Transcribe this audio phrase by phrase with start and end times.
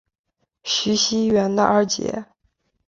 [0.63, 2.25] 徐熙媛的二姐。